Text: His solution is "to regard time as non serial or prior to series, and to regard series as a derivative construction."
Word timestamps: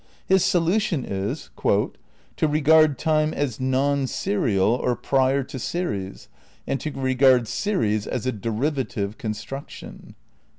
His 0.25 0.43
solution 0.43 1.05
is 1.05 1.51
"to 1.63 2.47
regard 2.47 2.97
time 2.97 3.35
as 3.35 3.59
non 3.59 4.07
serial 4.07 4.69
or 4.71 4.95
prior 4.95 5.43
to 5.43 5.59
series, 5.59 6.27
and 6.65 6.81
to 6.81 6.89
regard 6.91 7.47
series 7.47 8.07
as 8.07 8.25
a 8.25 8.31
derivative 8.31 9.19
construction." 9.19 10.15